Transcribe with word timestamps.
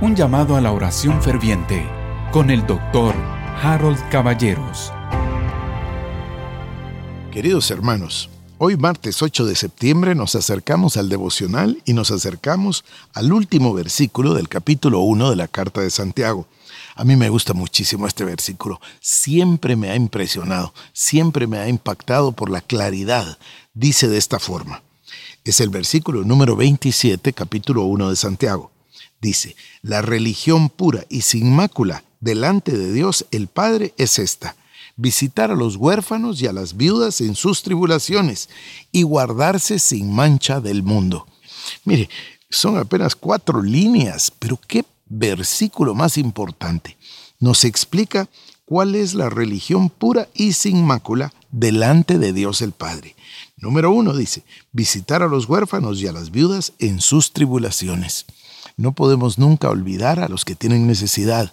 Un 0.00 0.14
llamado 0.14 0.54
a 0.54 0.60
la 0.60 0.70
oración 0.70 1.20
ferviente 1.20 1.84
con 2.30 2.50
el 2.50 2.64
doctor 2.64 3.16
Harold 3.60 3.98
Caballeros. 4.10 4.92
Queridos 7.32 7.68
hermanos, 7.72 8.30
hoy 8.58 8.76
martes 8.76 9.20
8 9.20 9.44
de 9.44 9.56
septiembre 9.56 10.14
nos 10.14 10.36
acercamos 10.36 10.96
al 10.96 11.08
devocional 11.08 11.82
y 11.84 11.94
nos 11.94 12.12
acercamos 12.12 12.84
al 13.12 13.32
último 13.32 13.74
versículo 13.74 14.34
del 14.34 14.48
capítulo 14.48 15.00
1 15.00 15.30
de 15.30 15.36
la 15.36 15.48
carta 15.48 15.80
de 15.80 15.90
Santiago. 15.90 16.46
A 16.94 17.02
mí 17.02 17.16
me 17.16 17.28
gusta 17.28 17.52
muchísimo 17.52 18.06
este 18.06 18.24
versículo. 18.24 18.80
Siempre 19.00 19.74
me 19.74 19.90
ha 19.90 19.96
impresionado, 19.96 20.72
siempre 20.92 21.48
me 21.48 21.58
ha 21.58 21.68
impactado 21.68 22.30
por 22.30 22.50
la 22.50 22.60
claridad. 22.60 23.36
Dice 23.74 24.06
de 24.06 24.18
esta 24.18 24.38
forma. 24.38 24.80
Es 25.42 25.60
el 25.60 25.70
versículo 25.70 26.22
número 26.22 26.54
27, 26.54 27.32
capítulo 27.32 27.82
1 27.82 28.10
de 28.10 28.16
Santiago. 28.16 28.77
Dice, 29.20 29.56
la 29.82 30.02
religión 30.02 30.68
pura 30.68 31.04
y 31.08 31.22
sin 31.22 31.54
mácula 31.54 32.04
delante 32.20 32.76
de 32.76 32.92
Dios 32.92 33.26
el 33.30 33.48
Padre 33.48 33.94
es 33.96 34.18
esta, 34.18 34.56
visitar 34.96 35.50
a 35.50 35.56
los 35.56 35.76
huérfanos 35.76 36.40
y 36.40 36.46
a 36.46 36.52
las 36.52 36.76
viudas 36.76 37.20
en 37.20 37.34
sus 37.34 37.62
tribulaciones 37.62 38.48
y 38.92 39.02
guardarse 39.02 39.78
sin 39.78 40.12
mancha 40.12 40.60
del 40.60 40.82
mundo. 40.82 41.26
Mire, 41.84 42.08
son 42.50 42.78
apenas 42.78 43.14
cuatro 43.14 43.62
líneas, 43.62 44.32
pero 44.38 44.58
qué 44.66 44.84
versículo 45.06 45.94
más 45.94 46.16
importante. 46.16 46.96
Nos 47.40 47.64
explica 47.64 48.28
cuál 48.64 48.94
es 48.94 49.14
la 49.14 49.30
religión 49.30 49.90
pura 49.90 50.28
y 50.34 50.52
sin 50.52 50.84
mácula 50.84 51.32
delante 51.50 52.18
de 52.18 52.32
Dios 52.32 52.62
el 52.62 52.72
Padre. 52.72 53.14
Número 53.56 53.90
uno 53.90 54.14
dice, 54.14 54.44
visitar 54.72 55.22
a 55.22 55.28
los 55.28 55.48
huérfanos 55.48 56.00
y 56.00 56.06
a 56.06 56.12
las 56.12 56.30
viudas 56.30 56.72
en 56.78 57.00
sus 57.00 57.32
tribulaciones. 57.32 58.26
No 58.76 58.92
podemos 58.92 59.38
nunca 59.38 59.68
olvidar 59.70 60.20
a 60.20 60.28
los 60.28 60.44
que 60.44 60.54
tienen 60.54 60.86
necesidad. 60.86 61.52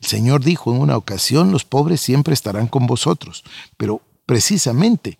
El 0.00 0.08
Señor 0.08 0.44
dijo 0.44 0.72
en 0.72 0.80
una 0.80 0.96
ocasión, 0.96 1.50
los 1.50 1.64
pobres 1.64 2.00
siempre 2.00 2.32
estarán 2.32 2.68
con 2.68 2.86
vosotros, 2.86 3.42
pero 3.76 4.02
precisamente 4.24 5.18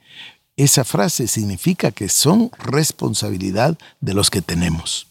esa 0.56 0.84
frase 0.84 1.26
significa 1.26 1.90
que 1.90 2.08
son 2.08 2.50
responsabilidad 2.58 3.76
de 4.00 4.14
los 4.14 4.30
que 4.30 4.42
tenemos. 4.42 5.08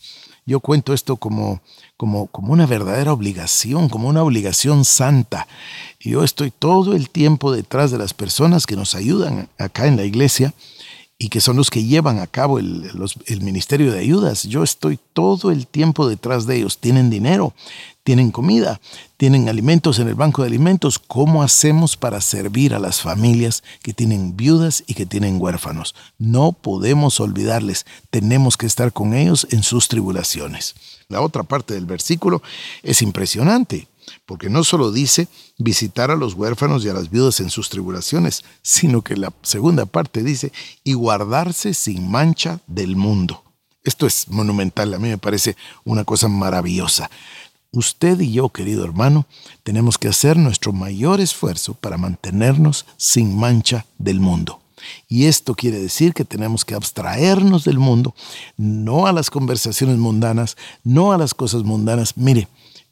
Yo 0.50 0.62
cuento 0.62 0.96
esto 0.96 1.16
como, 1.16 1.62
como, 1.96 2.26
como 2.26 2.54
una 2.54 2.66
verdadera 2.66 3.14
obligación, 3.14 3.88
como 3.88 4.10
una 4.10 4.24
obligación 4.24 4.84
santa. 4.84 5.48
Yo 6.00 6.24
estoy 6.24 6.50
todo 6.50 6.96
el 6.96 7.12
tiempo 7.12 7.52
detrás 7.52 7.92
de 7.92 8.00
las 8.00 8.16
personas 8.16 8.66
que 8.66 8.76
nos 8.76 8.96
ayudan 8.96 9.48
acá 9.60 9.86
en 9.86 9.96
la 9.96 10.06
iglesia 10.06 10.56
y 11.22 11.28
que 11.28 11.42
son 11.42 11.58
los 11.58 11.70
que 11.70 11.84
llevan 11.84 12.18
a 12.20 12.28
cabo 12.28 12.60
el, 12.60 13.42
ministerio 13.42 13.92
de 13.92 14.00
ayudas. 14.00 14.44
Yo 14.44 14.64
estoy 14.64 14.98
todo 15.12 15.52
el 15.52 15.68
tiempo 15.68 16.08
detrás 16.08 16.48
de 16.48 16.56
ellos. 16.56 16.78
Tienen 16.78 17.10
dinero, 17.10 17.54
tienen 18.04 18.32
comida, 18.32 18.80
tienen 19.18 19.50
alimentos 19.50 20.00
en 20.00 20.08
el 20.08 20.16
banco 20.16 20.42
de 20.42 20.48
alimentos. 20.48 20.98
¿Cómo 20.98 21.44
hacemos 21.44 21.98
para 21.98 22.22
servir 22.22 22.74
a 22.74 22.80
las 22.80 23.02
familias 23.02 23.64
que 23.84 23.94
tienen 23.94 24.38
viudas 24.38 24.86
y 24.88 24.94
que 24.94 25.06
tienen 25.06 25.42
huérfanos? 25.42 25.94
No 26.18 26.54
podemos 26.54 27.20
olvidarles. 27.20 27.86
Tenemos 28.10 28.56
que 28.56 28.66
estar 28.66 28.94
con 28.94 29.14
ellos 29.14 29.46
en 29.52 29.62
sus 29.62 29.90
tribulaciones. 29.90 30.74
La 31.10 31.20
otra 31.20 31.44
parte 31.44 31.74
del 31.74 31.86
versículo 31.86 32.42
es 32.82 33.02
impresionante 33.02 33.90
porque 34.26 34.50
no 34.50 34.64
solo 34.64 34.92
dice 34.92 35.28
visitar 35.58 36.12
a 36.12 36.16
los 36.16 36.34
huérfanos 36.34 36.84
y 36.84 36.90
a 36.90 36.94
las 36.94 37.10
viudas 37.10 37.40
en 37.40 37.50
sus 37.50 37.70
tribulaciones, 37.70 38.44
sino 38.62 39.02
que 39.02 39.18
la 39.18 39.34
segunda 39.42 39.86
parte 39.86 40.24
dice 40.24 40.52
y 40.84 40.94
guardarse 40.94 41.74
sin 41.74 42.10
mancha 42.10 42.60
del 42.68 42.96
mundo. 42.96 43.44
Esto 43.84 44.06
es 44.06 44.28
monumental, 44.30 44.94
a 44.94 45.00
mí 45.00 45.10
me 45.10 45.18
parece 45.18 45.56
una 45.84 46.04
cosa 46.04 46.28
maravillosa. 46.28 47.10
Usted 47.72 48.20
y 48.20 48.32
yo, 48.32 48.50
querido 48.50 48.84
hermano, 48.84 49.28
tenemos 49.64 49.98
que 49.98 50.08
hacer 50.08 50.38
nuestro 50.38 50.74
mayor 50.74 51.22
esfuerzo 51.22 51.76
para 51.76 51.98
mantenernos 51.98 52.86
sin 52.98 53.38
mancha 53.38 53.86
del 53.98 54.20
mundo. 54.20 54.60
Y 55.08 55.26
esto 55.26 55.56
quiere 55.56 55.80
decir 55.80 56.14
que 56.14 56.26
tenemos 56.26 56.66
que 56.66 56.76
abstraernos 56.76 57.66
del 57.66 57.80
mundo, 57.80 58.16
no 58.58 59.08
a 59.08 59.14
las 59.14 59.30
conversaciones 59.30 59.98
mundanas, 59.98 60.58
no 60.84 61.12
a 61.12 61.18
las 61.18 61.34
cosas 61.34 61.64
mundanas. 61.64 62.18
Mire, 62.18 62.48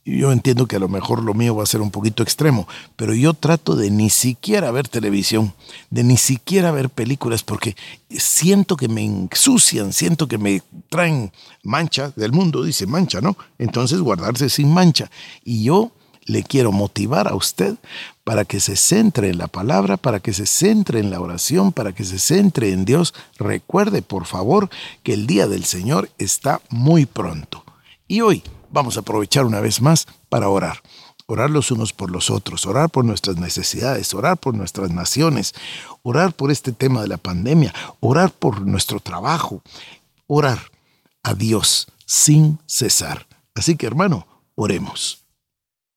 yo 0.07 0.31
entiendo 0.31 0.67
que 0.67 0.77
a 0.77 0.79
lo 0.79 0.87
mejor 0.87 1.21
lo 1.21 1.33
mío 1.33 1.55
va 1.55 1.63
a 1.63 1.67
ser 1.67 1.81
un 1.81 1.91
poquito 1.91 2.23
extremo, 2.23 2.65
pero 2.95 3.13
yo 3.13 3.33
trato 3.33 3.75
de 3.75 3.91
ni 3.91 4.09
siquiera 4.09 4.71
ver 4.71 4.87
televisión, 4.87 5.53
de 5.89 6.05
ni 6.05 6.15
siquiera 6.15 6.71
ver 6.71 6.89
películas, 6.89 7.43
porque 7.43 7.75
siento 8.09 8.77
que 8.77 8.87
me 8.87 9.03
ensucian, 9.03 9.91
siento 9.91 10.29
que 10.29 10.37
me 10.37 10.63
traen 10.87 11.33
mancha 11.61 12.13
del 12.15 12.31
mundo, 12.31 12.63
dice 12.63 12.87
mancha, 12.87 13.19
¿no? 13.19 13.37
Entonces 13.59 13.99
guardarse 13.99 14.49
sin 14.49 14.73
mancha. 14.73 15.11
Y 15.43 15.63
yo 15.63 15.91
le 16.25 16.43
quiero 16.43 16.71
motivar 16.71 17.27
a 17.27 17.35
usted 17.35 17.75
para 18.23 18.45
que 18.45 18.61
se 18.61 18.77
centre 18.77 19.29
en 19.29 19.37
la 19.37 19.47
palabra, 19.47 19.97
para 19.97 20.21
que 20.21 20.31
se 20.31 20.45
centre 20.45 20.99
en 20.99 21.11
la 21.11 21.19
oración, 21.19 21.73
para 21.73 21.93
que 21.93 22.05
se 22.05 22.17
centre 22.17 22.71
en 22.71 22.85
Dios. 22.85 23.13
Recuerde, 23.37 24.01
por 24.01 24.25
favor, 24.25 24.69
que 25.03 25.13
el 25.13 25.27
día 25.27 25.47
del 25.47 25.65
Señor 25.65 26.09
está 26.17 26.61
muy 26.69 27.05
pronto. 27.05 27.63
Y 28.07 28.21
hoy 28.21 28.43
vamos 28.77 28.95
a 28.95 28.99
aprovechar 28.99 29.43
una 29.43 29.59
vez 29.59 29.81
más 29.81 30.05
para 30.29 30.49
orar. 30.49 30.83
Orar 31.25 31.49
los 31.49 31.71
unos 31.71 31.93
por 31.93 32.11
los 32.11 32.29
otros, 32.29 32.67
orar 32.67 32.91
por 32.91 33.03
nuestras 33.03 33.37
necesidades, 33.37 34.13
orar 34.13 34.37
por 34.37 34.53
nuestras 34.53 34.91
naciones, 34.91 35.55
orar 36.03 36.31
por 36.31 36.51
este 36.51 36.71
tema 36.71 37.01
de 37.01 37.07
la 37.07 37.17
pandemia, 37.17 37.73
orar 38.01 38.29
por 38.29 38.61
nuestro 38.61 38.99
trabajo, 38.99 39.63
orar 40.27 40.59
a 41.23 41.33
Dios 41.33 41.87
sin 42.05 42.59
cesar. 42.67 43.25
Así 43.55 43.75
que 43.75 43.87
hermano, 43.87 44.27
oremos. 44.53 45.26